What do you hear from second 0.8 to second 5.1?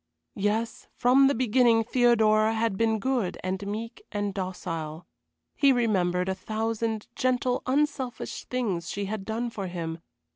from the beginning Theodora had been good and meek and docile.